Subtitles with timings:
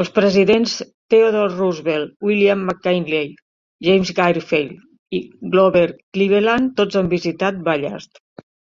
[0.00, 0.72] Els presidents
[1.12, 3.30] Theodore Roosevelt, William McKinley,
[3.88, 5.20] James Garfield i
[5.54, 8.22] Grover Cleveland, tots han visitat Ballast.